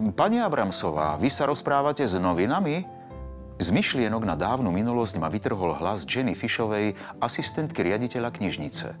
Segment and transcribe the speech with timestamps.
[0.00, 2.88] Pani Abramsová, vy sa rozprávate s novinami?
[3.60, 8.96] Z myšlienok na dávnu minulosť ma vytrhol hlas Jenny Fishovej, asistentky riaditeľa knižnice.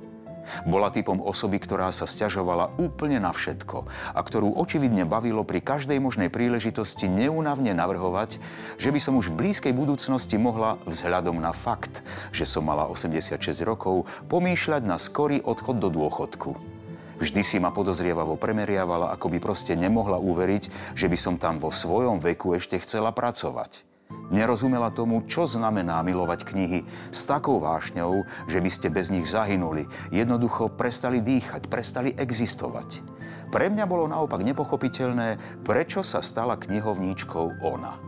[0.68, 5.96] Bola typom osoby, ktorá sa stiažovala úplne na všetko a ktorú očividne bavilo pri každej
[6.04, 8.36] možnej príležitosti neúnavne navrhovať,
[8.76, 13.40] že by som už v blízkej budúcnosti mohla vzhľadom na fakt, že som mala 86
[13.64, 16.79] rokov, pomýšľať na skorý odchod do dôchodku.
[17.20, 21.68] Vždy si ma podozrievavo premeriavala, ako by proste nemohla uveriť, že by som tam vo
[21.68, 23.84] svojom veku ešte chcela pracovať.
[24.32, 26.80] Nerozumela tomu, čo znamená milovať knihy
[27.12, 29.86] s takou vášňou, že by ste bez nich zahynuli.
[30.10, 33.04] Jednoducho prestali dýchať, prestali existovať.
[33.52, 37.98] Pre mňa bolo naopak nepochopiteľné, prečo sa stala knihovníčkou ona.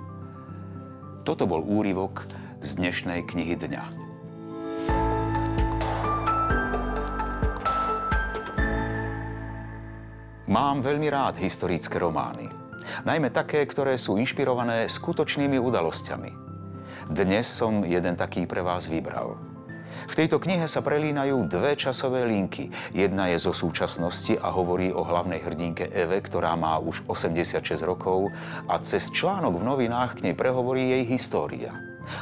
[1.23, 2.27] Toto bol úryvok
[2.63, 4.12] z dnešnej knihy dňa.
[10.51, 12.51] Mám veľmi rád historické romány.
[13.07, 16.35] Najmä také, ktoré sú inšpirované skutočnými udalosťami.
[17.15, 19.39] Dnes som jeden taký pre vás vybral.
[20.11, 22.75] V tejto knihe sa prelínajú dve časové linky.
[22.91, 28.27] Jedna je zo súčasnosti a hovorí o hlavnej hrdinke Eve, ktorá má už 86 rokov
[28.67, 31.71] a cez článok v novinách k nej prehovorí jej história.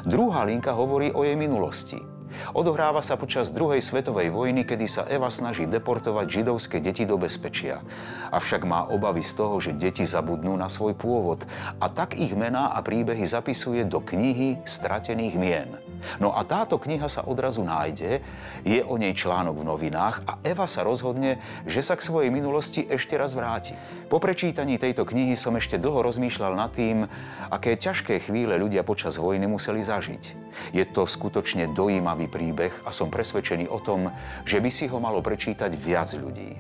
[0.04, 2.19] Druhá linka hovorí o jej minulosti.
[2.54, 7.82] Odohráva sa počas druhej svetovej vojny, kedy sa Eva snaží deportovať židovské deti do bezpečia.
[8.30, 11.44] Avšak má obavy z toho, že deti zabudnú na svoj pôvod
[11.78, 15.70] a tak ich mená a príbehy zapisuje do knihy Stratených mien.
[16.16, 18.24] No a táto kniha sa odrazu nájde,
[18.64, 22.86] je o nej článok v novinách a Eva sa rozhodne, že sa k svojej minulosti
[22.88, 23.76] ešte raz vráti.
[24.08, 27.04] Po prečítaní tejto knihy som ešte dlho rozmýšľal nad tým,
[27.52, 30.49] aké ťažké chvíle ľudia počas vojny museli zažiť.
[30.74, 34.10] Je to skutočne dojímavý príbeh a som presvedčený o tom,
[34.48, 36.56] že by si ho malo prečítať viac ľudí.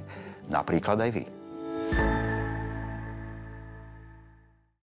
[0.50, 1.39] Napríklad aj vy.